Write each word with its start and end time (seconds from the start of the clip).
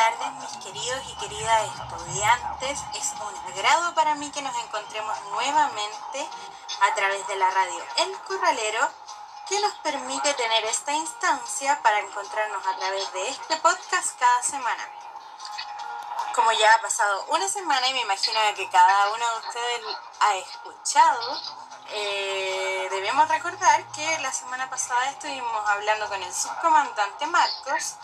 tardes, 0.00 0.32
mis 0.32 0.64
queridos 0.64 1.02
y 1.10 1.14
queridas 1.16 1.68
estudiantes. 1.76 2.80
Es 2.94 3.12
un 3.20 3.52
agrado 3.52 3.94
para 3.94 4.14
mí 4.14 4.30
que 4.30 4.40
nos 4.40 4.56
encontremos 4.64 5.14
nuevamente 5.32 6.26
a 6.80 6.94
través 6.94 7.26
de 7.26 7.36
la 7.36 7.50
radio 7.50 7.84
El 7.98 8.18
Corralero, 8.22 8.88
que 9.46 9.60
nos 9.60 9.74
permite 9.82 10.32
tener 10.32 10.64
esta 10.64 10.94
instancia 10.94 11.78
para 11.82 11.98
encontrarnos 11.98 12.66
a 12.66 12.76
través 12.78 13.12
de 13.12 13.28
este 13.28 13.56
podcast 13.58 14.18
cada 14.18 14.42
semana. 14.42 14.88
Como 16.34 16.50
ya 16.52 16.74
ha 16.76 16.80
pasado 16.80 17.26
una 17.28 17.46
semana 17.46 17.86
y 17.88 17.92
me 17.92 18.00
imagino 18.00 18.40
que 18.56 18.70
cada 18.70 19.10
uno 19.10 19.24
de 19.28 19.48
ustedes 19.48 19.80
ha 20.20 20.36
escuchado, 20.36 21.42
eh, 21.88 22.88
debemos 22.90 23.28
recordar 23.28 23.84
que 23.92 24.18
la 24.20 24.32
semana 24.32 24.70
pasada 24.70 25.10
estuvimos 25.10 25.68
hablando 25.68 26.08
con 26.08 26.22
el 26.22 26.32
subcomandante 26.32 27.26
Marcos 27.26 27.96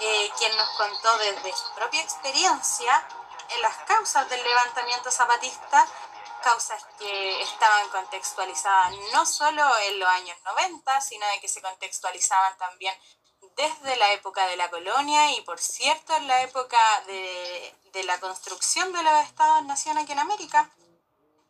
eh, 0.00 0.30
quien 0.38 0.56
nos 0.56 0.68
contó 0.70 1.18
desde 1.18 1.52
su 1.56 1.72
propia 1.74 2.00
experiencia 2.00 3.06
en 3.50 3.62
las 3.62 3.76
causas 3.78 4.28
del 4.28 4.42
levantamiento 4.42 5.10
zapatista, 5.10 5.86
causas 6.42 6.84
que 6.98 7.42
estaban 7.42 7.88
contextualizadas 7.90 8.92
no 9.12 9.24
solo 9.24 9.62
en 9.88 9.98
los 9.98 10.08
años 10.08 10.36
90, 10.44 11.00
sino 11.00 11.26
de 11.28 11.40
que 11.40 11.48
se 11.48 11.62
contextualizaban 11.62 12.56
también 12.58 12.94
desde 13.56 13.96
la 13.96 14.12
época 14.12 14.46
de 14.46 14.56
la 14.56 14.70
colonia 14.70 15.32
y 15.32 15.40
por 15.42 15.58
cierto 15.58 16.14
en 16.16 16.26
la 16.26 16.42
época 16.42 16.78
de, 17.06 17.74
la 18.04 18.18
construcción 18.20 18.92
de 18.92 19.02
los 19.02 19.24
estados-nación 19.24 19.98
aquí 19.98 20.12
en 20.12 20.18
América. 20.18 20.70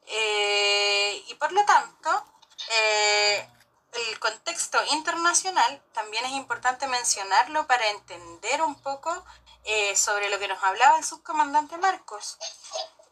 Eh, 0.06 1.24
y 1.28 1.34
por 1.36 1.52
lo 1.52 1.64
tanto, 1.64 2.24
eh, 2.70 3.48
el 3.92 4.18
contexto 4.18 4.78
internacional 4.92 5.82
también 5.92 6.24
es 6.24 6.32
importante 6.32 6.86
mencionarlo 6.86 7.66
para 7.66 7.88
entender 7.90 8.62
un 8.62 8.74
poco 8.80 9.24
eh, 9.64 9.94
sobre 9.96 10.30
lo 10.30 10.38
que 10.38 10.48
nos 10.48 10.62
hablaba 10.62 10.98
el 10.98 11.04
subcomandante 11.04 11.76
Marcos. 11.78 12.38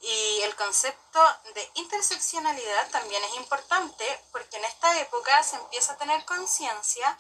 Y 0.00 0.41
el 0.42 0.56
concepto 0.56 1.20
de 1.55 1.70
interseccionalidad 1.75 2.89
también 2.91 3.22
es 3.25 3.37
importante 3.37 4.05
porque 4.33 4.56
en 4.56 4.64
esta 4.64 4.98
época 4.98 5.42
se 5.42 5.56
empieza 5.56 5.92
a 5.92 5.98
tener 5.98 6.25
conciencia 6.25 7.19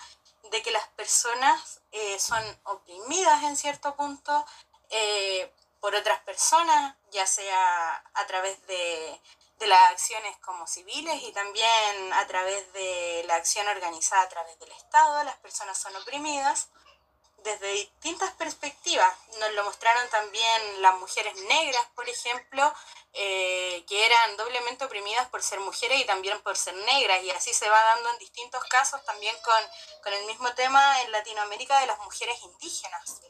de 0.50 0.62
que 0.62 0.70
las 0.70 0.88
personas 0.88 1.80
eh, 1.92 2.18
son 2.18 2.42
oprimidas 2.64 3.42
en 3.42 3.56
cierto 3.56 3.94
punto 3.94 4.46
eh, 4.88 5.52
por 5.80 5.94
otras 5.94 6.20
personas, 6.20 6.96
ya 7.10 7.26
sea 7.26 8.02
a 8.14 8.26
través 8.26 8.66
de 8.66 9.20
de 9.60 9.66
las 9.66 9.90
acciones 9.90 10.36
como 10.38 10.66
civiles 10.66 11.22
y 11.22 11.32
también 11.32 12.12
a 12.14 12.26
través 12.26 12.72
de 12.72 13.22
la 13.26 13.36
acción 13.36 13.68
organizada 13.68 14.22
a 14.22 14.28
través 14.28 14.58
del 14.58 14.72
Estado, 14.72 15.22
las 15.22 15.36
personas 15.36 15.78
son 15.78 15.94
oprimidas 15.96 16.68
desde 17.44 17.70
distintas 17.72 18.32
perspectivas. 18.32 19.14
Nos 19.38 19.52
lo 19.52 19.64
mostraron 19.64 20.08
también 20.08 20.82
las 20.82 20.98
mujeres 20.98 21.34
negras, 21.42 21.86
por 21.94 22.08
ejemplo, 22.08 22.72
eh, 23.12 23.84
que 23.86 24.06
eran 24.06 24.36
doblemente 24.38 24.86
oprimidas 24.86 25.28
por 25.28 25.42
ser 25.42 25.60
mujeres 25.60 26.00
y 26.00 26.06
también 26.06 26.40
por 26.42 26.56
ser 26.56 26.74
negras, 26.74 27.22
y 27.22 27.30
así 27.30 27.52
se 27.52 27.68
va 27.68 27.82
dando 27.94 28.10
en 28.10 28.18
distintos 28.18 28.64
casos 28.64 29.04
también 29.04 29.36
con, 29.44 29.62
con 30.02 30.12
el 30.14 30.24
mismo 30.24 30.54
tema 30.54 31.02
en 31.02 31.12
Latinoamérica 31.12 31.80
de 31.80 31.86
las 31.86 31.98
mujeres 31.98 32.42
indígenas. 32.42 33.20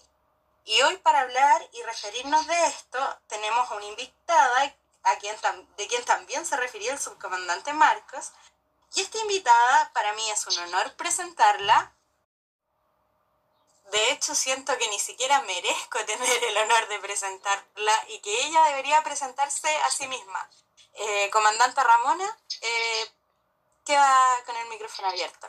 Y 0.65 0.81
hoy 0.83 0.97
para 0.98 1.20
hablar 1.20 1.69
y 1.72 1.83
referirnos 1.83 2.47
de 2.47 2.67
esto 2.67 3.19
tenemos 3.27 3.69
una 3.72 3.87
invitada 3.87 4.77
a 5.05 5.17
quien 5.19 5.34
de 5.77 5.87
quien 5.87 6.05
también 6.05 6.45
se 6.45 6.56
refirió 6.56 6.93
el 6.93 6.98
subcomandante 6.98 7.73
Marcos. 7.73 8.33
Y 8.95 9.01
esta 9.01 9.19
invitada, 9.19 9.91
para 9.93 10.12
mí 10.15 10.31
es 10.31 10.47
un 10.47 10.59
honor 10.59 10.95
presentarla. 10.97 11.95
De 13.93 14.12
hecho, 14.12 14.34
siento 14.34 14.77
que 14.78 14.88
ni 14.88 14.99
siquiera 14.99 15.41
merezco 15.43 15.99
tener 16.06 16.44
el 16.44 16.56
honor 16.59 16.88
de 16.88 16.99
presentarla 16.99 17.93
y 18.09 18.21
que 18.21 18.47
ella 18.47 18.65
debería 18.65 19.03
presentarse 19.03 19.69
a 19.87 19.91
sí 19.91 20.06
misma. 20.09 20.50
Eh, 20.94 21.31
comandante 21.31 21.82
Ramona, 21.82 22.38
eh, 22.61 23.06
queda 23.84 24.37
con 24.44 24.56
el 24.56 24.69
micrófono 24.69 25.09
abierto. 25.09 25.47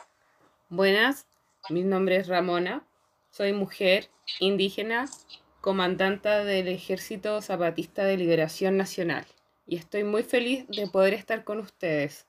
Buenas, 0.68 1.26
mi 1.68 1.82
nombre 1.82 2.16
es 2.16 2.28
Ramona, 2.28 2.86
soy 3.30 3.52
mujer 3.52 4.10
indígena, 4.38 5.10
comandanta 5.60 6.44
del 6.44 6.68
Ejército 6.68 7.42
Zapatista 7.42 8.04
de 8.04 8.16
Liberación 8.16 8.76
Nacional 8.76 9.26
y 9.66 9.76
estoy 9.76 10.04
muy 10.04 10.22
feliz 10.22 10.64
de 10.68 10.86
poder 10.86 11.14
estar 11.14 11.44
con 11.44 11.60
ustedes. 11.60 12.26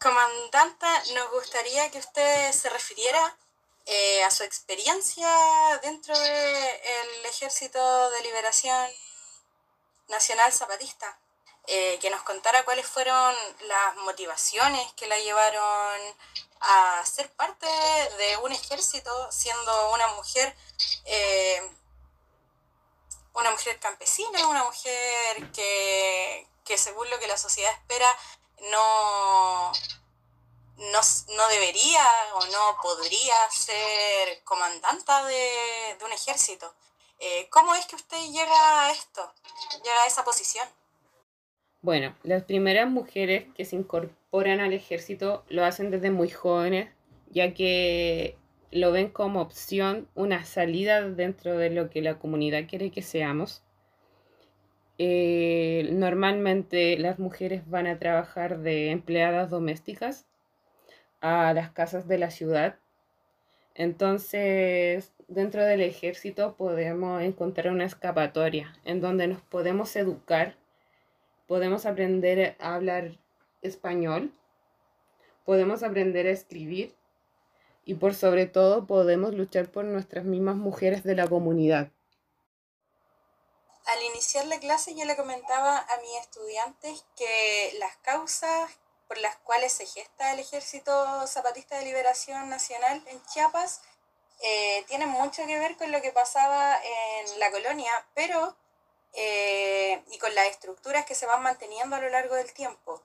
Comandante, 0.00 0.86
nos 1.14 1.30
gustaría 1.30 1.90
que 1.90 1.98
usted 1.98 2.52
se 2.52 2.68
refiriera 2.68 3.36
eh, 3.86 4.22
a 4.24 4.30
su 4.30 4.42
experiencia 4.42 5.28
dentro 5.82 6.18
del 6.18 7.26
Ejército 7.26 8.10
de 8.10 8.22
Liberación 8.22 8.90
Nacional 10.08 10.52
Zapatista, 10.52 11.18
eh, 11.66 11.98
que 12.00 12.10
nos 12.10 12.22
contara 12.22 12.64
cuáles 12.64 12.86
fueron 12.86 13.34
las 13.66 13.96
motivaciones 14.04 14.92
que 14.94 15.06
la 15.06 15.18
llevaron 15.18 16.00
a 16.60 17.02
ser 17.06 17.30
parte 17.32 17.66
de 17.66 18.36
un 18.38 18.52
ejército 18.52 19.10
siendo 19.30 19.92
una 19.92 20.08
mujer 20.08 20.54
eh, 21.04 21.62
una 23.34 23.50
mujer 23.50 23.78
campesina, 23.80 24.46
una 24.48 24.64
mujer 24.64 25.50
que, 25.52 26.46
según 26.76 27.08
lo 27.10 27.18
que 27.18 27.26
la 27.26 27.36
sociedad 27.36 27.72
espera 27.72 28.08
no, 28.70 29.72
no, 30.76 31.48
debería 31.48 32.04
o 32.34 32.46
no 32.46 32.78
podría 32.82 33.34
ser 33.50 34.42
comandanta 34.44 35.24
de, 35.26 35.98
un 36.04 36.12
ejército. 36.12 36.72
Eh, 37.18 37.48
¿Cómo 37.50 37.74
es 37.74 37.86
que 37.86 37.96
usted 37.96 38.18
llega 38.30 38.86
a 38.86 38.92
esto, 38.92 39.32
llega 39.82 40.02
a 40.02 40.06
esa 40.06 40.24
posición? 40.24 40.68
Bueno, 41.82 42.16
las 42.22 42.44
primeras 42.44 42.88
mujeres 42.88 43.46
que 43.54 43.64
se 43.64 43.76
incorporan 43.76 44.60
al 44.60 44.72
ejército 44.72 45.44
lo 45.48 45.64
hacen 45.64 45.90
desde 45.90 46.10
muy 46.10 46.30
jóvenes, 46.30 46.90
ya 47.28 47.52
que 47.52 48.38
lo 48.74 48.90
ven 48.90 49.08
como 49.08 49.40
opción, 49.40 50.08
una 50.16 50.44
salida 50.44 51.08
dentro 51.08 51.56
de 51.56 51.70
lo 51.70 51.90
que 51.90 52.02
la 52.02 52.18
comunidad 52.18 52.66
quiere 52.68 52.90
que 52.90 53.02
seamos. 53.02 53.62
Eh, 54.98 55.88
normalmente 55.92 56.98
las 56.98 57.20
mujeres 57.20 57.68
van 57.70 57.86
a 57.86 58.00
trabajar 58.00 58.58
de 58.58 58.90
empleadas 58.90 59.48
domésticas 59.48 60.26
a 61.20 61.52
las 61.52 61.70
casas 61.70 62.08
de 62.08 62.18
la 62.18 62.32
ciudad. 62.32 62.76
Entonces, 63.76 65.12
dentro 65.28 65.64
del 65.64 65.80
ejército 65.80 66.56
podemos 66.56 67.22
encontrar 67.22 67.72
una 67.72 67.84
escapatoria 67.84 68.74
en 68.84 69.00
donde 69.00 69.28
nos 69.28 69.40
podemos 69.40 69.94
educar, 69.94 70.56
podemos 71.46 71.86
aprender 71.86 72.56
a 72.58 72.74
hablar 72.74 73.18
español, 73.62 74.32
podemos 75.44 75.84
aprender 75.84 76.26
a 76.26 76.32
escribir 76.32 76.92
y 77.84 77.94
por 77.94 78.14
sobre 78.14 78.46
todo 78.46 78.86
podemos 78.86 79.34
luchar 79.34 79.70
por 79.70 79.84
nuestras 79.84 80.24
mismas 80.24 80.56
mujeres 80.56 81.04
de 81.04 81.14
la 81.14 81.26
comunidad. 81.28 81.90
Al 83.86 84.02
iniciar 84.02 84.46
la 84.46 84.58
clase 84.58 84.94
yo 84.94 85.04
le 85.04 85.16
comentaba 85.16 85.78
a 85.78 86.00
mis 86.00 86.20
estudiantes 86.20 87.04
que 87.16 87.76
las 87.78 87.96
causas 87.98 88.70
por 89.06 89.18
las 89.18 89.36
cuales 89.36 89.72
se 89.72 89.86
gesta 89.86 90.32
el 90.32 90.40
Ejército 90.40 91.26
Zapatista 91.26 91.78
de 91.78 91.84
Liberación 91.84 92.48
Nacional 92.48 93.02
en 93.06 93.22
Chiapas 93.26 93.82
eh, 94.42 94.84
tienen 94.88 95.10
mucho 95.10 95.46
que 95.46 95.58
ver 95.58 95.76
con 95.76 95.92
lo 95.92 96.00
que 96.00 96.12
pasaba 96.12 96.78
en 96.82 97.38
la 97.38 97.50
colonia, 97.50 97.92
pero 98.14 98.56
eh, 99.12 100.02
y 100.10 100.18
con 100.18 100.34
las 100.34 100.46
estructuras 100.48 101.04
que 101.04 101.14
se 101.14 101.26
van 101.26 101.42
manteniendo 101.42 101.94
a 101.96 102.00
lo 102.00 102.08
largo 102.08 102.34
del 102.34 102.52
tiempo 102.52 103.02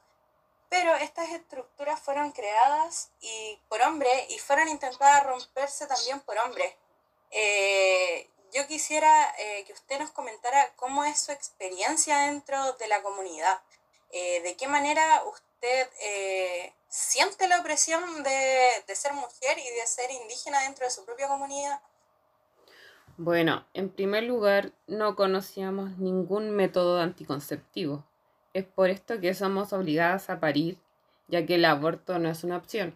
pero 0.69 0.95
estas 0.95 1.29
estructuras 1.31 1.99
fueron 1.99 2.31
creadas 2.31 3.09
y 3.21 3.59
por 3.67 3.81
hombres 3.81 4.29
y 4.29 4.37
fueron 4.37 4.67
intentadas 4.69 5.25
romperse 5.25 5.87
también 5.87 6.19
por 6.21 6.37
hombres. 6.37 6.73
Eh, 7.31 8.29
yo 8.53 8.65
quisiera 8.67 9.35
eh, 9.39 9.63
que 9.65 9.73
usted 9.73 9.99
nos 9.99 10.11
comentara 10.11 10.71
cómo 10.75 11.03
es 11.03 11.19
su 11.19 11.31
experiencia 11.31 12.19
dentro 12.27 12.73
de 12.73 12.87
la 12.87 13.01
comunidad. 13.01 13.59
Eh, 14.11 14.41
¿De 14.41 14.55
qué 14.55 14.67
manera 14.67 15.23
usted 15.25 15.89
siente 16.87 17.47
la 17.47 17.59
opresión 17.59 18.23
de, 18.23 18.83
de 18.87 18.95
ser 18.95 19.13
mujer 19.13 19.57
y 19.57 19.69
de 19.79 19.85
ser 19.85 20.09
indígena 20.09 20.61
dentro 20.61 20.85
de 20.85 20.91
su 20.91 21.03
propia 21.03 21.27
comunidad? 21.27 21.81
Bueno, 23.17 23.65
en 23.73 23.89
primer 23.89 24.23
lugar, 24.23 24.71
no 24.87 25.15
conocíamos 25.15 25.97
ningún 25.97 26.51
método 26.51 27.01
anticonceptivo. 27.01 28.05
Es 28.59 28.65
por 28.65 28.89
esto 28.89 29.21
que 29.21 29.33
somos 29.33 29.71
obligadas 29.71 30.29
a 30.29 30.41
parir, 30.41 30.77
ya 31.29 31.45
que 31.45 31.55
el 31.55 31.63
aborto 31.63 32.19
no 32.19 32.27
es 32.27 32.43
una 32.43 32.57
opción. 32.57 32.93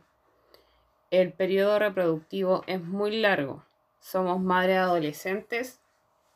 El 1.09 1.31
periodo 1.31 1.79
reproductivo 1.79 2.65
es 2.67 2.83
muy 2.83 3.15
largo. 3.21 3.63
Somos 4.01 4.41
madres 4.41 4.79
adolescentes 4.79 5.79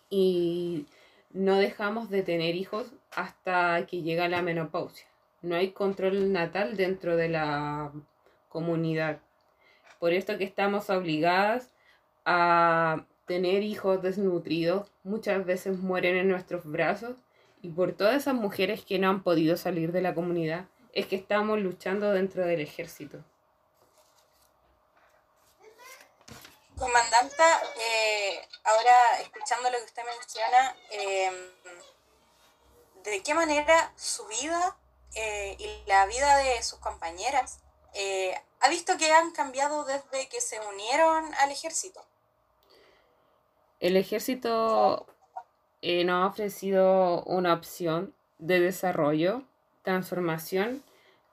y 0.10 0.86
no 1.32 1.58
dejamos 1.58 2.10
de 2.10 2.24
tener 2.24 2.56
hijos 2.56 2.94
hasta 3.18 3.86
que 3.86 4.02
llega 4.02 4.30
la 4.30 4.42
menopausia. 4.42 5.08
No 5.42 5.58
hay 5.58 5.72
control 5.72 6.32
natal 6.32 6.78
dentro 6.78 7.18
de 7.18 7.28
la 7.28 7.92
comunidad. 8.48 9.20
Por 10.00 10.14
esto 10.14 10.38
que 10.38 10.46
estamos 10.46 10.90
obligadas 10.90 11.74
a 12.24 13.04
tener 13.26 13.62
hijos 13.62 14.02
desnutridos, 14.02 14.90
muchas 15.04 15.46
veces 15.46 15.80
mueren 15.80 16.16
en 16.16 16.30
nuestros 16.30 16.64
brazos 16.64 17.18
y 17.62 17.70
por 17.70 17.94
todas 17.94 18.16
esas 18.16 18.34
mujeres 18.34 18.86
que 18.86 19.00
no 19.00 19.10
han 19.10 19.24
podido 19.24 19.58
salir 19.58 19.92
de 19.92 20.02
la 20.02 20.14
comunidad 20.14 20.66
es 20.94 21.08
que 21.08 21.16
estamos 21.16 21.60
luchando 21.60 22.12
dentro 22.12 22.46
del 22.46 22.62
ejército. 22.62 23.24
Comandanta, 26.78 27.62
eh, 27.80 28.40
ahora 28.64 29.20
escuchando 29.22 29.70
lo 29.72 29.78
que 29.80 29.86
usted 29.86 30.04
menciona, 30.06 30.76
eh, 30.92 31.52
¿de 33.04 33.24
qué 33.24 33.34
manera 33.34 33.92
su 33.96 34.28
vida 34.28 34.78
eh, 35.16 35.56
y 35.58 35.84
la 35.88 36.06
vida 36.06 36.38
de 36.38 36.62
sus 36.62 36.80
compañeras 36.80 37.60
ha 38.60 38.70
visto 38.70 38.96
que 38.98 39.12
han 39.12 39.32
cambiado 39.32 39.86
desde 39.86 40.30
que 40.30 40.40
se 40.40 40.60
unieron 40.60 41.34
al 41.36 41.52
ejército? 41.52 42.06
El 43.80 43.98
ejército 43.98 45.08
nos 45.82 46.10
ha 46.10 46.28
ofrecido 46.28 47.24
una 47.24 47.54
opción 47.54 48.14
de 48.40 48.60
desarrollo, 48.60 49.44
transformación, 49.84 50.84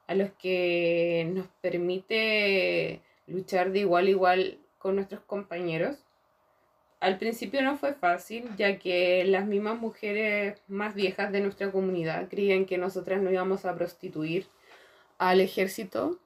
a 0.07 0.15
los 0.15 0.31
que 0.33 1.31
nos 1.33 1.47
permite 1.61 3.01
luchar 3.27 3.73
de 3.73 3.81
igual 3.81 4.07
a 4.07 4.11
igual 4.11 4.59
con 4.79 4.97
nuestros 4.97 5.23
compañeros. 5.23 5.97
Al 7.01 7.19
principio 7.19 7.63
no 7.63 7.77
fue 7.77 7.95
fácil, 7.95 8.49
ya 8.57 8.79
que 8.79 9.25
las 9.25 9.47
mismas 9.47 9.79
mujeres 9.79 10.61
más 10.69 10.95
viejas 10.95 11.33
de 11.33 11.41
nuestra 11.41 11.71
comunidad 11.71 12.29
creían 12.29 12.65
que 12.65 12.79
nosotras 12.79 13.21
no 13.21 13.31
íbamos 13.31 13.65
a 13.65 13.75
prostituir 13.75 14.47
al 15.19 15.41
ejército, 15.41 16.19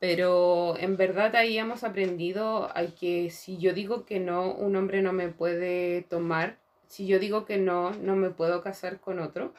pero 0.00 0.76
en 0.78 0.96
verdad 0.96 1.34
ahí 1.36 1.58
hemos 1.58 1.84
aprendido 1.84 2.70
a 2.76 2.86
que 2.86 3.30
si 3.30 3.58
yo 3.58 3.72
digo 3.72 4.04
que 4.04 4.20
no, 4.20 4.52
un 4.52 4.76
hombre 4.76 5.02
no 5.02 5.12
me 5.12 5.28
puede 5.28 6.02
tomar, 6.02 6.58
si 6.88 7.06
yo 7.06 7.18
digo 7.18 7.44
que 7.44 7.58
no, 7.58 7.90
no 7.92 8.16
me 8.16 8.30
puedo 8.30 8.62
casar 8.62 9.00
con 9.00 9.20
otro. 9.20 9.52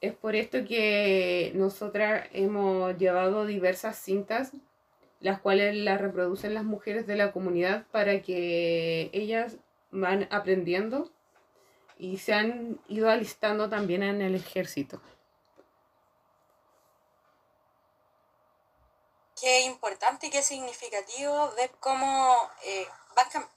Es 0.00 0.14
por 0.14 0.36
esto 0.36 0.58
que 0.64 1.52
nosotras 1.54 2.28
hemos 2.32 2.96
llevado 2.96 3.46
diversas 3.46 3.98
cintas 3.98 4.52
las 5.20 5.40
cuales 5.40 5.74
las 5.74 6.00
reproducen 6.00 6.54
las 6.54 6.64
mujeres 6.64 7.06
de 7.06 7.16
la 7.16 7.32
comunidad 7.32 7.86
para 7.90 8.22
que 8.22 9.10
ellas 9.12 9.56
van 9.90 10.28
aprendiendo 10.30 11.10
y 11.96 12.18
se 12.18 12.34
han 12.34 12.80
ido 12.88 13.10
alistando 13.10 13.68
también 13.68 14.02
en 14.02 14.22
el 14.22 14.36
ejército. 14.36 15.00
Qué 19.40 19.62
importante 19.62 20.28
y 20.28 20.30
qué 20.30 20.42
significativo 20.42 21.52
ver 21.56 21.70
cómo 21.80 22.36
eh, 22.64 22.86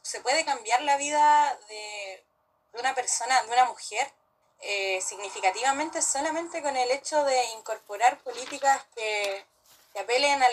se 0.01 0.21
puede 0.21 0.45
cambiar 0.45 0.81
la 0.83 0.97
vida 0.97 1.57
de, 1.69 2.23
una 2.79 2.95
persona, 2.95 3.41
de 3.43 3.51
una 3.51 3.65
mujer, 3.65 4.11
eh, 4.59 5.01
significativamente 5.01 6.01
solamente 6.01 6.61
con 6.61 6.75
el 6.77 6.91
hecho 6.91 7.23
de 7.23 7.43
incorporar 7.53 8.19
políticas 8.19 8.83
que 8.95 9.45
que 9.93 9.99
apelen 9.99 10.41
a 10.41 10.47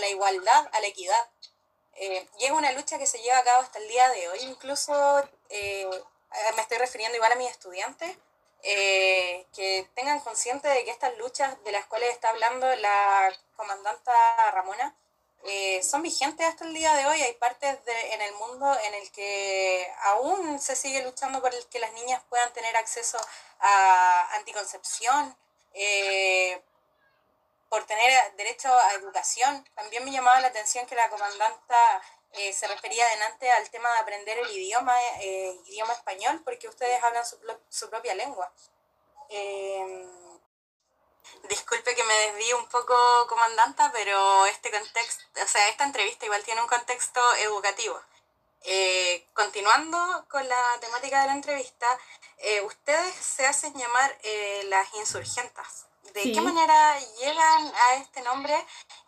la, 0.00 0.08
igualdad, 0.08 0.68
a 0.72 0.80
la 0.80 0.86
equidad. 0.86 1.28
Eh, 1.94 2.26
y 2.38 2.44
es 2.44 2.50
una 2.50 2.72
lucha 2.72 2.98
que 2.98 3.06
se 3.06 3.18
lleva 3.18 3.38
a 3.38 3.44
cabo 3.44 3.62
hasta 3.62 3.78
el 3.78 3.88
día 3.88 4.08
de 4.10 4.28
hoy. 4.28 4.38
Incluso 4.42 5.28
eh, 5.48 5.88
me 6.56 6.62
estoy 6.62 6.78
refiriendo 6.78 7.16
igual 7.16 7.32
a 7.32 7.36
mis 7.36 7.50
estudiantes, 7.50 8.16
eh, 8.62 9.46
que 9.54 9.88
tengan 9.94 10.20
consciente 10.20 10.68
de 10.68 10.84
que 10.84 10.90
estas 10.90 11.16
luchas 11.18 11.62
de 11.64 11.72
las 11.72 11.86
cuales 11.86 12.10
está 12.10 12.30
hablando 12.30 12.74
la 12.76 13.32
comandanta 13.56 14.12
Ramona 14.52 14.94
son 15.82 16.02
vigentes 16.02 16.46
hasta 16.46 16.64
el 16.64 16.74
día 16.74 16.94
de 16.94 17.06
hoy. 17.06 17.20
Hay 17.20 17.34
partes 17.34 17.78
en 17.86 18.22
el 18.22 18.32
mundo 18.34 18.66
en 18.84 18.94
el 18.94 19.10
que 19.10 19.92
aún 20.04 20.58
se 20.60 20.76
sigue 20.76 21.02
luchando 21.02 21.40
por 21.40 21.54
el 21.54 21.66
que 21.66 21.78
las 21.78 21.92
niñas 21.92 22.22
puedan 22.28 22.52
tener 22.52 22.76
acceso 22.76 23.18
a 23.60 24.34
anticoncepción 24.36 25.36
por 27.68 27.84
tener 27.86 28.36
derecho 28.36 28.72
a 28.72 28.94
educación. 28.94 29.68
También 29.74 30.04
me 30.04 30.12
llamaba 30.12 30.40
la 30.40 30.46
atención 30.46 30.86
que 30.86 30.94
la 30.94 31.10
comandanta 31.10 32.02
eh, 32.32 32.52
se 32.52 32.68
refería 32.68 33.04
adelante 33.06 33.50
al 33.50 33.68
tema 33.70 33.92
de 33.92 33.98
aprender 33.98 34.38
el 34.38 34.50
idioma, 34.50 34.94
eh, 35.20 35.58
idioma 35.66 35.92
español, 35.92 36.40
porque 36.44 36.68
ustedes 36.68 37.02
hablan 37.02 37.24
su 37.68 37.90
propia 37.90 38.14
lengua. 38.14 38.52
Disculpe 41.48 41.94
que 41.94 42.04
me 42.04 42.14
desvíe 42.26 42.54
un 42.54 42.66
poco, 42.68 42.94
comandanta, 43.28 43.90
pero 43.92 44.46
este 44.46 44.70
contexto, 44.70 45.24
o 45.42 45.48
sea, 45.48 45.68
esta 45.68 45.84
entrevista 45.84 46.26
igual 46.26 46.42
tiene 46.44 46.60
un 46.60 46.68
contexto 46.68 47.20
educativo. 47.36 48.00
Eh, 48.66 49.26
continuando 49.34 49.98
con 50.30 50.48
la 50.48 50.80
temática 50.80 51.20
de 51.22 51.26
la 51.28 51.34
entrevista, 51.34 51.86
ustedes 52.66 53.14
se 53.14 53.46
hacen 53.46 53.74
llamar 53.74 54.18
las 54.68 54.94
insurgentas. 54.94 55.86
¿De 56.12 56.32
qué 56.32 56.40
manera 56.40 56.98
llegan 57.18 57.72
a 57.74 57.94
este 57.96 58.22
nombre 58.22 58.54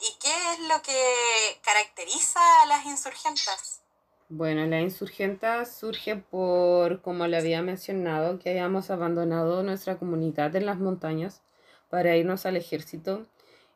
y 0.00 0.18
qué 0.18 0.52
es 0.52 0.60
lo 0.68 0.82
que 0.82 1.60
caracteriza 1.62 2.40
a 2.62 2.66
las 2.66 2.84
insurgentas? 2.86 3.82
Bueno, 4.28 4.66
la 4.66 4.80
insurgentas 4.80 5.76
surge 5.76 6.16
por, 6.16 7.00
como 7.02 7.28
le 7.28 7.36
había 7.36 7.62
mencionado, 7.62 8.40
que 8.40 8.50
habíamos 8.50 8.90
abandonado 8.90 9.62
nuestra 9.62 9.98
comunidad 9.98 10.56
en 10.56 10.66
las 10.66 10.78
montañas 10.78 11.42
para 11.88 12.17
irnos 12.17 12.47
al 12.47 12.56
ejército. 12.56 13.27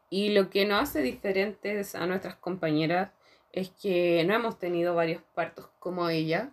Y 0.08 0.30
lo 0.30 0.50
que 0.50 0.66
nos 0.66 0.82
hace 0.82 1.02
diferentes 1.02 1.94
a 1.94 2.06
nuestras 2.06 2.36
compañeras 2.36 3.12
es 3.52 3.70
que 3.70 4.24
no 4.24 4.34
hemos 4.34 4.58
tenido 4.58 4.94
varios 4.94 5.22
partos 5.34 5.68
como 5.78 6.08
ella. 6.08 6.50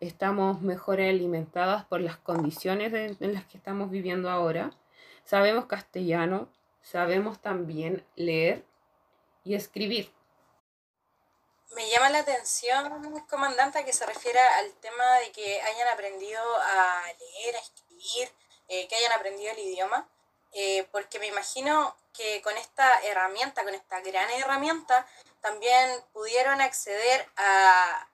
Estamos 0.00 0.62
mejor 0.62 1.00
alimentadas 1.00 1.84
por 1.84 2.00
las 2.00 2.16
condiciones 2.16 2.92
en 2.94 3.34
las 3.34 3.44
que 3.46 3.58
estamos 3.58 3.90
viviendo 3.90 4.30
ahora 4.30 4.70
Sabemos 5.24 5.64
castellano, 5.64 6.52
sabemos 6.82 7.40
también 7.40 8.06
leer 8.14 8.62
y 9.42 9.54
escribir. 9.54 10.12
Me 11.74 11.88
llama 11.90 12.10
la 12.10 12.18
atención, 12.18 13.24
comandante, 13.28 13.84
que 13.86 13.92
se 13.94 14.04
refiere 14.04 14.38
al 14.38 14.72
tema 14.74 15.04
de 15.20 15.32
que 15.32 15.62
hayan 15.62 15.88
aprendido 15.88 16.40
a 16.56 17.04
leer, 17.18 17.56
a 17.56 17.58
escribir, 17.58 18.28
eh, 18.68 18.86
que 18.86 18.94
hayan 18.96 19.12
aprendido 19.12 19.50
el 19.52 19.58
idioma, 19.60 20.08
eh, 20.54 20.88
porque 20.92 21.18
me 21.18 21.26
imagino 21.26 21.96
que 22.12 22.40
con 22.42 22.56
esta 22.56 23.00
herramienta, 23.02 23.64
con 23.64 23.74
esta 23.74 24.00
gran 24.00 24.30
herramienta, 24.30 25.06
también 25.40 26.02
pudieron 26.12 26.60
acceder 26.60 27.28
a, 27.36 28.08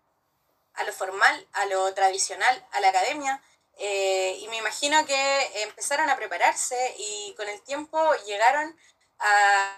a 0.75 0.85
lo 0.85 0.93
formal, 0.93 1.47
a 1.53 1.67
lo 1.67 1.93
tradicional, 1.95 2.67
a 2.73 2.81
la 2.81 2.89
academia, 2.89 3.43
eh, 3.83 4.37
y 4.41 4.49
me 4.49 4.59
imagino 4.59 5.07
que 5.07 5.63
empezaron 5.63 6.11
a 6.11 6.17
prepararse 6.17 6.95
y 6.99 7.33
con 7.35 7.49
el 7.49 7.63
tiempo 7.63 7.99
llegaron 8.27 8.77
a, 9.19 9.77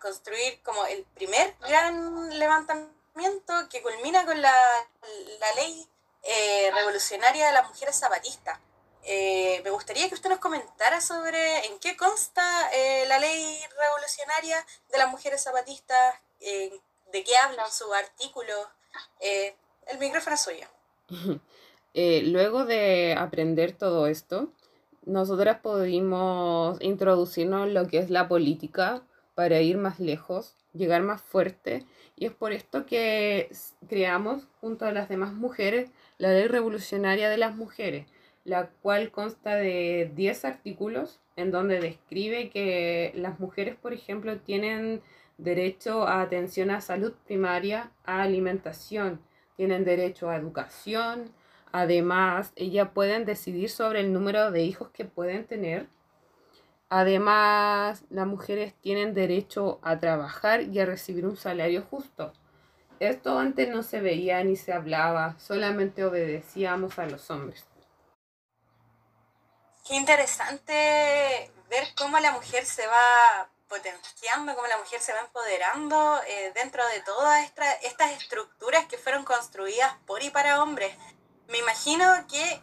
construir 0.00 0.62
como 0.62 0.86
el 0.86 1.02
primer 1.16 1.56
gran 1.58 2.38
levantamiento 2.38 3.68
que 3.68 3.82
culmina 3.82 4.24
con 4.24 4.40
la, 4.40 4.54
ley 5.56 5.88
eh, 6.22 6.70
revolucionaria 6.72 7.48
de 7.48 7.52
las 7.52 7.68
mujeres 7.68 7.98
zapatistas. 7.98 8.56
Eh, 9.06 9.60
me 9.64 9.70
gustaría 9.70 10.08
que 10.08 10.14
usted 10.14 10.30
nos 10.30 10.38
comentara 10.38 11.00
sobre 11.00 11.66
en 11.66 11.78
qué 11.78 11.96
consta 11.96 12.42
la 13.08 13.18
ley 13.18 13.58
revolucionaria 13.78 14.64
de 14.90 14.98
las 14.98 15.10
mujeres 15.10 15.42
zapatistas, 15.42 16.14
de 16.40 17.24
qué 17.24 17.36
hablan 17.36 17.70
sus 17.70 17.92
artículos. 17.92 18.66
el 19.20 19.98
micrófono 19.98 20.34
es 20.34 20.42
suyo. 20.42 20.66
Eh, 21.96 22.22
luego 22.26 22.64
de 22.64 23.14
aprender 23.16 23.70
todo 23.72 24.08
esto, 24.08 24.52
nosotras 25.04 25.60
pudimos 25.60 26.76
introducirnos 26.82 27.68
en 27.68 27.74
lo 27.74 27.86
que 27.86 27.98
es 27.98 28.10
la 28.10 28.26
política 28.26 29.02
para 29.36 29.60
ir 29.60 29.76
más 29.76 30.00
lejos, 30.00 30.56
llegar 30.72 31.02
más 31.02 31.22
fuerte. 31.22 31.86
Y 32.16 32.26
es 32.26 32.32
por 32.32 32.52
esto 32.52 32.84
que 32.84 33.48
creamos, 33.88 34.48
junto 34.60 34.86
a 34.86 34.92
las 34.92 35.08
demás 35.08 35.32
mujeres, 35.34 35.90
la 36.18 36.30
Ley 36.30 36.48
Revolucionaria 36.48 37.28
de 37.30 37.38
las 37.38 37.54
Mujeres, 37.54 38.06
la 38.44 38.68
cual 38.82 39.10
consta 39.10 39.56
de 39.56 40.10
10 40.14 40.44
artículos 40.44 41.20
en 41.36 41.50
donde 41.50 41.80
describe 41.80 42.50
que 42.50 43.12
las 43.16 43.40
mujeres, 43.40 43.76
por 43.76 43.92
ejemplo, 43.92 44.38
tienen 44.38 45.02
derecho 45.38 46.06
a 46.06 46.20
atención 46.20 46.70
a 46.70 46.80
salud 46.80 47.12
primaria, 47.26 47.90
a 48.04 48.22
alimentación, 48.22 49.20
tienen 49.56 49.84
derecho 49.84 50.30
a 50.30 50.36
educación, 50.36 51.32
Además, 51.76 52.52
ellas 52.54 52.90
pueden 52.94 53.24
decidir 53.24 53.68
sobre 53.68 53.98
el 53.98 54.12
número 54.12 54.52
de 54.52 54.62
hijos 54.62 54.90
que 54.90 55.04
pueden 55.04 55.44
tener. 55.44 55.88
Además, 56.88 58.04
las 58.10 58.28
mujeres 58.28 58.74
tienen 58.80 59.12
derecho 59.12 59.80
a 59.82 59.98
trabajar 59.98 60.62
y 60.62 60.78
a 60.78 60.86
recibir 60.86 61.26
un 61.26 61.36
salario 61.36 61.82
justo. 61.82 62.32
Esto 63.00 63.40
antes 63.40 63.70
no 63.70 63.82
se 63.82 64.00
veía 64.00 64.44
ni 64.44 64.54
se 64.54 64.72
hablaba, 64.72 65.36
solamente 65.40 66.04
obedecíamos 66.04 67.00
a 67.00 67.06
los 67.06 67.28
hombres. 67.32 67.66
Qué 69.84 69.96
interesante 69.96 71.52
ver 71.68 71.94
cómo 71.94 72.18
la 72.18 72.32
mujer 72.32 72.64
se 72.64 72.86
va 72.86 73.48
potenciando, 73.68 74.54
cómo 74.54 74.66
la 74.66 74.78
mujer 74.78 74.98
se 74.98 75.12
va 75.12 75.20
empoderando 75.20 76.20
eh, 76.26 76.52
dentro 76.54 76.82
de 76.88 77.00
todas 77.00 77.44
estas 77.82 78.12
estructuras 78.12 78.86
que 78.86 78.96
fueron 78.96 79.24
construidas 79.24 79.92
por 80.06 80.22
y 80.22 80.30
para 80.30 80.62
hombres. 80.62 80.96
Me 81.48 81.58
imagino 81.58 82.06
que 82.28 82.62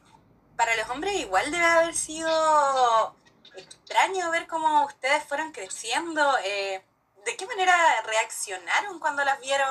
para 0.56 0.76
los 0.76 0.90
hombres 0.90 1.14
igual 1.16 1.52
debe 1.52 1.64
haber 1.66 1.96
sido 1.96 3.16
extraño 3.56 4.32
ver 4.32 4.48
cómo 4.48 4.86
ustedes 4.86 5.24
fueron 5.26 5.52
creciendo. 5.52 6.24
Eh, 6.44 6.84
¿De 7.24 7.38
qué 7.38 7.46
manera 7.46 7.76
reaccionaron 8.02 8.98
cuando 8.98 9.24
las 9.24 9.40
vieron 9.40 9.70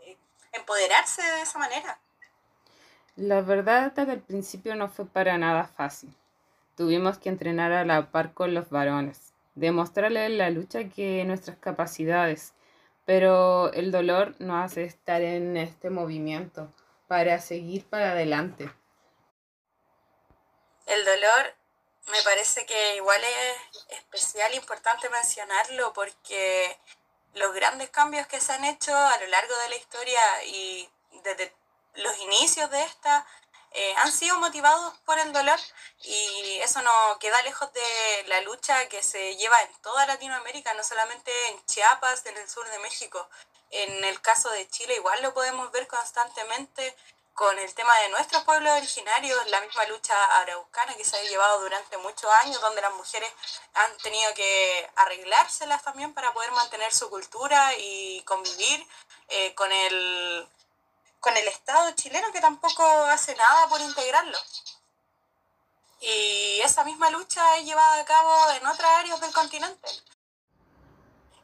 eh, 0.00 0.16
empoderarse 0.52 1.22
de 1.22 1.42
esa 1.42 1.58
manera? 1.60 2.00
La 3.14 3.42
verdad 3.42 3.86
es 3.86 3.92
que 3.92 4.10
al 4.10 4.22
principio 4.22 4.74
no 4.74 4.88
fue 4.88 5.06
para 5.06 5.38
nada 5.38 5.64
fácil. 5.64 6.17
Tuvimos 6.78 7.18
que 7.18 7.28
entrenar 7.28 7.72
a 7.72 7.84
la 7.84 8.12
par 8.12 8.34
con 8.34 8.54
los 8.54 8.70
varones, 8.70 9.32
demostrarles 9.56 10.30
la 10.30 10.48
lucha 10.50 10.88
que 10.88 11.24
nuestras 11.24 11.58
capacidades, 11.58 12.52
pero 13.04 13.72
el 13.72 13.90
dolor 13.90 14.36
nos 14.38 14.64
hace 14.64 14.84
estar 14.84 15.20
en 15.20 15.56
este 15.56 15.90
movimiento 15.90 16.72
para 17.08 17.40
seguir 17.40 17.84
para 17.84 18.12
adelante. 18.12 18.72
El 20.86 21.04
dolor 21.04 21.56
me 22.12 22.22
parece 22.22 22.64
que 22.64 22.94
igual 22.94 23.20
es 23.24 23.84
especial 23.98 24.54
importante 24.54 25.08
mencionarlo 25.08 25.92
porque 25.92 26.78
los 27.34 27.52
grandes 27.54 27.90
cambios 27.90 28.28
que 28.28 28.38
se 28.40 28.52
han 28.52 28.64
hecho 28.64 28.96
a 28.96 29.18
lo 29.18 29.26
largo 29.26 29.54
de 29.64 29.68
la 29.70 29.76
historia 29.76 30.44
y 30.46 30.88
desde 31.24 31.52
los 31.96 32.16
inicios 32.20 32.70
de 32.70 32.84
esta 32.84 33.26
eh, 33.72 33.94
han 33.98 34.12
sido 34.12 34.38
motivados 34.38 34.94
por 35.04 35.18
el 35.18 35.32
dolor 35.32 35.58
y 36.02 36.58
eso 36.62 36.80
no 36.82 37.18
queda 37.18 37.40
lejos 37.42 37.72
de 37.72 38.24
la 38.26 38.40
lucha 38.42 38.88
que 38.88 39.02
se 39.02 39.36
lleva 39.36 39.60
en 39.62 39.72
toda 39.82 40.06
Latinoamérica, 40.06 40.72
no 40.74 40.82
solamente 40.82 41.30
en 41.48 41.64
Chiapas, 41.66 42.24
en 42.26 42.36
el 42.36 42.48
sur 42.48 42.68
de 42.68 42.78
México. 42.78 43.28
En 43.70 44.04
el 44.04 44.20
caso 44.22 44.48
de 44.50 44.68
Chile 44.70 44.94
igual 44.94 45.20
lo 45.22 45.34
podemos 45.34 45.70
ver 45.72 45.86
constantemente 45.86 46.96
con 47.38 47.56
el 47.56 47.72
tema 47.72 47.96
de 48.00 48.08
nuestros 48.08 48.42
pueblos 48.42 48.76
originarios, 48.76 49.46
la 49.46 49.60
misma 49.60 49.84
lucha 49.84 50.40
araucana 50.40 50.96
que 50.96 51.04
se 51.04 51.16
ha 51.16 51.22
llevado 51.22 51.60
durante 51.60 51.96
muchos 51.98 52.28
años, 52.42 52.60
donde 52.60 52.80
las 52.80 52.92
mujeres 52.94 53.30
han 53.74 53.96
tenido 53.98 54.34
que 54.34 54.90
arreglárselas 54.96 55.84
también 55.84 56.12
para 56.14 56.32
poder 56.32 56.50
mantener 56.50 56.92
su 56.92 57.08
cultura 57.08 57.74
y 57.78 58.22
convivir 58.22 58.84
eh, 59.28 59.54
con, 59.54 59.70
el, 59.70 60.48
con 61.20 61.36
el 61.36 61.48
Estado 61.48 61.90
chileno 61.92 62.32
que 62.32 62.40
tampoco 62.40 62.84
hace 63.06 63.34
nada 63.34 63.68
por 63.68 63.80
integrarlo. 63.80 64.38
Y 66.00 66.60
esa 66.60 66.84
misma 66.84 67.10
lucha 67.10 67.56
es 67.56 67.64
llevada 67.64 68.00
a 68.00 68.04
cabo 68.04 68.50
en 68.52 68.66
otras 68.66 68.90
áreas 68.98 69.20
del 69.20 69.32
continente. 69.32 69.88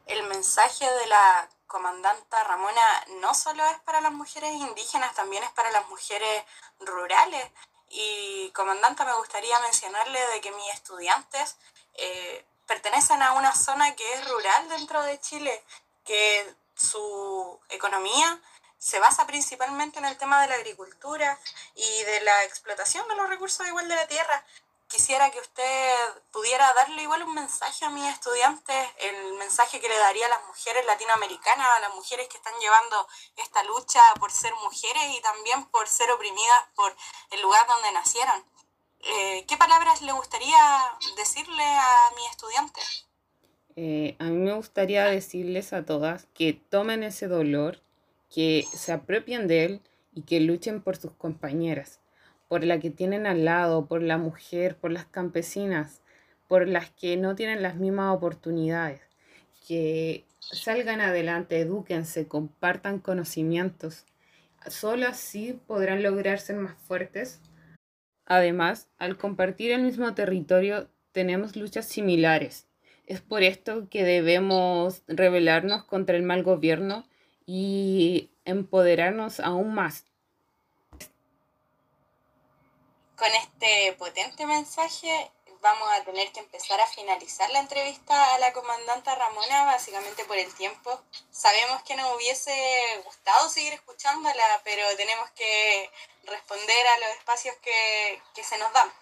El 0.05 0.23
mensaje 0.23 0.89
de 0.89 1.07
la 1.07 1.49
comandanta 1.67 2.43
Ramona 2.43 3.05
no 3.21 3.33
solo 3.33 3.65
es 3.65 3.79
para 3.79 3.99
las 3.99 4.13
mujeres 4.13 4.53
indígenas, 4.53 5.13
también 5.15 5.43
es 5.43 5.51
para 5.51 5.71
las 5.71 5.87
mujeres 5.89 6.43
rurales. 6.79 7.51
Y 7.89 8.49
comandanta, 8.51 9.03
me 9.03 9.15
gustaría 9.15 9.59
mencionarle 9.59 10.25
de 10.27 10.41
que 10.41 10.51
mis 10.51 10.73
estudiantes 10.73 11.57
eh, 11.95 12.45
pertenecen 12.65 13.21
a 13.21 13.33
una 13.33 13.53
zona 13.53 13.95
que 13.95 14.13
es 14.13 14.29
rural 14.29 14.69
dentro 14.69 15.01
de 15.03 15.19
Chile, 15.19 15.63
que 16.05 16.55
su 16.75 17.59
economía 17.69 18.41
se 18.77 18.99
basa 18.99 19.25
principalmente 19.25 19.99
en 19.99 20.05
el 20.05 20.17
tema 20.17 20.41
de 20.41 20.47
la 20.47 20.55
agricultura 20.55 21.39
y 21.75 22.03
de 22.03 22.21
la 22.21 22.43
explotación 22.43 23.07
de 23.07 23.15
los 23.15 23.29
recursos 23.29 23.65
igual 23.67 23.87
de 23.87 23.95
la 23.95 24.07
tierra 24.07 24.43
quisiera 24.87 25.29
que 25.31 25.39
usted 25.39 25.93
pudiera 26.31 26.73
darle 26.73 27.03
igual 27.03 27.23
un 27.23 27.33
mensaje 27.33 27.85
a 27.85 27.89
mis 27.89 28.05
estudiantes, 28.05 28.87
el 28.99 29.33
mensaje 29.33 29.79
que 29.79 29.89
le 29.89 29.97
daría 29.97 30.25
a 30.25 30.29
las 30.29 30.47
mujeres 30.47 30.85
latinoamericanas, 30.85 31.67
a 31.77 31.79
las 31.81 31.95
mujeres 31.95 32.27
que 32.27 32.37
están 32.37 32.53
llevando 32.59 33.07
esta 33.37 33.63
lucha 33.63 33.99
por 34.19 34.31
ser 34.31 34.53
mujeres 34.63 35.03
y 35.17 35.21
también 35.21 35.65
por 35.65 35.87
ser 35.87 36.11
oprimidas 36.11 36.63
por 36.75 36.95
el 37.31 37.41
lugar 37.41 37.67
donde 37.67 37.91
nacieron. 37.91 38.43
Eh, 39.01 39.45
¿Qué 39.47 39.57
palabras 39.57 40.01
le 40.01 40.11
gustaría 40.11 40.57
decirle 41.17 41.63
a 41.63 42.11
mis 42.15 42.29
estudiantes? 42.31 43.07
Eh, 43.75 44.15
a 44.19 44.25
mí 44.25 44.37
me 44.37 44.53
gustaría 44.53 45.05
decirles 45.05 45.73
a 45.73 45.85
todas 45.85 46.27
que 46.33 46.53
tomen 46.53 47.03
ese 47.03 47.27
dolor, 47.27 47.81
que 48.35 48.65
se 48.73 48.91
apropien 48.91 49.47
de 49.47 49.63
él 49.63 49.81
y 50.13 50.23
que 50.23 50.41
luchen 50.41 50.81
por 50.81 50.97
sus 50.97 51.13
compañeras 51.13 52.01
por 52.47 52.63
la 52.63 52.79
que 52.79 52.89
tienen 52.89 53.25
al 53.27 53.45
lado, 53.45 53.87
por 53.87 54.01
la 54.01 54.17
mujer, 54.17 54.75
por 54.77 54.91
las 54.91 55.05
campesinas, 55.05 56.01
por 56.47 56.67
las 56.67 56.91
que 56.91 57.17
no 57.17 57.35
tienen 57.35 57.61
las 57.61 57.75
mismas 57.75 58.15
oportunidades, 58.15 59.01
que 59.67 60.25
salgan 60.39 61.01
adelante, 61.01 61.59
edúquense, 61.59 62.27
compartan 62.27 62.99
conocimientos. 62.99 64.05
Solo 64.67 65.07
así 65.07 65.59
podrán 65.67 66.03
lograr 66.03 66.39
ser 66.39 66.57
más 66.57 66.75
fuertes. 66.75 67.39
Además, 68.25 68.89
al 68.97 69.17
compartir 69.17 69.71
el 69.71 69.83
mismo 69.83 70.13
territorio, 70.13 70.87
tenemos 71.11 71.55
luchas 71.55 71.85
similares. 71.85 72.67
Es 73.05 73.21
por 73.21 73.43
esto 73.43 73.87
que 73.89 74.03
debemos 74.03 75.03
rebelarnos 75.07 75.83
contra 75.83 76.15
el 76.15 76.23
mal 76.23 76.43
gobierno 76.43 77.05
y 77.45 78.29
empoderarnos 78.45 79.39
aún 79.39 79.73
más 79.73 80.05
con 83.15 83.33
este 83.33 83.93
potente 83.93 84.45
mensaje 84.45 85.31
vamos 85.61 85.89
a 85.93 86.03
tener 86.03 86.31
que 86.31 86.41
empezar 86.41 86.79
a 86.79 86.85
finalizar 86.85 87.49
la 87.49 87.59
entrevista 87.59 88.35
a 88.35 88.37
la 88.39 88.53
comandanta 88.53 89.15
Ramona, 89.15 89.65
básicamente 89.65 90.23
por 90.25 90.37
el 90.37 90.53
tiempo. 90.53 91.01
Sabemos 91.31 91.81
que 91.81 91.95
nos 91.95 92.15
hubiese 92.15 93.01
gustado 93.03 93.49
seguir 93.49 93.73
escuchándola, 93.73 94.61
pero 94.63 94.83
tenemos 94.95 95.27
que 95.31 95.89
responder 96.23 96.87
a 96.87 96.99
los 96.99 97.09
espacios 97.17 97.55
que, 97.63 98.43
se 98.43 98.57
nos 98.59 98.71
dan. 98.73 98.93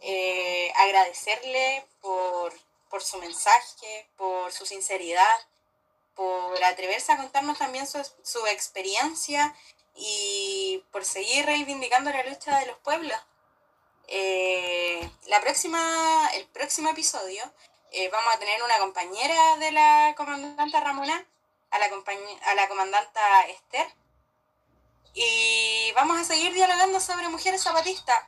Eh, 0.00 0.72
agradecerle 0.76 1.84
por, 2.00 2.52
su 3.00 3.18
mensaje, 3.18 4.06
por 4.16 4.52
su 4.52 4.66
sinceridad, 4.66 5.40
por 6.18 6.64
atreverse 6.64 7.12
a 7.12 7.16
contarnos 7.16 7.58
también 7.58 7.86
su, 7.86 8.04
su 8.24 8.44
experiencia 8.48 9.54
y 9.94 10.82
por 10.90 11.04
seguir 11.04 11.46
reivindicando 11.46 12.10
la 12.10 12.24
lucha 12.24 12.58
de 12.58 12.66
los 12.66 12.76
pueblos. 12.78 13.16
Eh, 14.08 15.08
la 15.26 15.40
próxima, 15.40 16.28
el 16.34 16.44
próximo 16.48 16.90
episodio 16.90 17.44
eh, 17.92 18.08
vamos 18.08 18.34
a 18.34 18.38
tener 18.40 18.60
una 18.64 18.78
compañera 18.78 19.58
de 19.58 19.70
la 19.70 20.12
comandante 20.16 20.80
Ramona, 20.80 21.24
a 21.70 21.78
la, 21.78 21.86
a 21.86 22.54
la 22.56 22.68
comandanta 22.68 23.42
Esther, 23.42 23.86
y 25.14 25.92
vamos 25.94 26.18
a 26.18 26.24
seguir 26.24 26.52
dialogando 26.52 26.98
sobre 26.98 27.28
mujeres 27.28 27.62
zapatistas. 27.62 28.24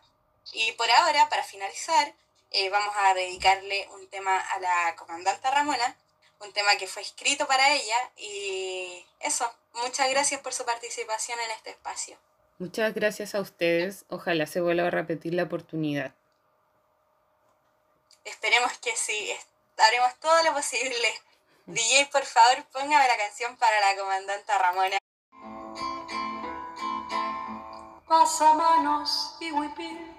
Y 0.53 0.71
por 0.73 0.89
ahora, 0.93 1.29
para 1.29 1.43
finalizar, 1.43 2.15
eh, 2.53 2.71
vamos 2.71 2.95
a 2.97 3.15
dedicarle 3.15 3.89
un 3.95 4.09
tema 4.11 4.39
a 4.39 4.61
la 4.61 4.95
comandante 4.95 5.51
Ramona, 5.51 5.97
un 6.41 6.53
tema 6.53 6.77
que 6.77 6.87
fue 6.87 7.03
escrito 7.03 7.47
para 7.47 7.73
ella, 7.73 8.11
y 8.17 9.05
eso, 9.21 9.51
muchas 9.75 10.11
gracias 10.11 10.41
por 10.41 10.53
su 10.53 10.65
participación 10.65 11.39
en 11.41 11.51
este 11.53 11.71
espacio. 11.71 12.19
Muchas 12.59 12.93
gracias 12.95 13.35
a 13.35 13.41
ustedes. 13.41 14.05
Ojalá 14.09 14.47
se 14.47 14.61
vuelva 14.61 14.89
a 14.89 14.91
repetir 14.91 15.35
la 15.35 15.45
oportunidad. 15.45 16.15
Esperemos 18.25 18.73
que 18.79 18.95
sí. 18.97 19.33
Haremos 19.79 20.15
todo 20.21 20.43
lo 20.45 20.53
posible. 20.53 21.09
DJ, 21.67 22.07
por 22.13 22.25
favor, 22.25 22.65
póngame 22.73 23.07
la 23.09 23.17
canción 23.17 23.57
para 23.57 23.81
la 23.81 23.97
comandante 24.01 24.59
Ramona. 24.59 24.99
Pasamanos 28.07 29.37
y 29.41 29.53
huipil 29.53 30.17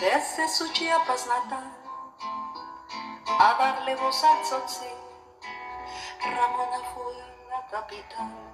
desde 0.00 0.48
su 0.48 0.70
Chiapas 0.72 1.26
natal 1.26 1.77
a 3.38 3.54
darle 3.54 3.96
voz 3.96 4.24
al 4.24 4.42
tzotzil. 4.42 4.88
Ramona 6.20 6.80
fue 6.94 7.14
la 7.50 7.66
capital 7.70 8.48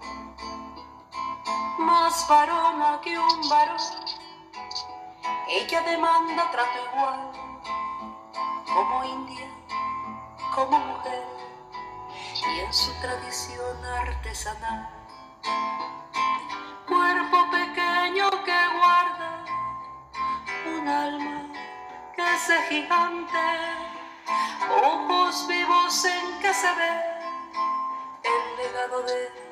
más 1.78 2.26
varona 2.28 3.00
que 3.02 3.18
un 3.18 3.48
varón. 3.48 3.78
Ella 5.48 5.82
demanda 5.82 6.50
trato 6.50 6.78
igual, 6.92 7.30
como 8.72 9.04
india, 9.04 9.48
como 10.54 10.78
mujer, 10.78 11.24
y 12.46 12.60
en 12.60 12.72
su 12.72 12.92
tradición 13.00 13.84
artesanal. 13.84 14.88
Cuerpo 16.86 17.50
pequeño 17.50 18.30
que 18.44 18.60
guarda 18.78 19.44
un 20.66 20.88
alma 20.88 21.42
que 22.16 22.34
es 22.34 22.68
gigante, 22.68 23.93
ojos 24.70 25.46
vivos 25.48 26.04
en 26.04 26.40
que 26.40 26.54
se 26.54 26.74
ve 26.74 26.90
el 28.22 28.56
legado 28.56 29.02
de 29.02 29.43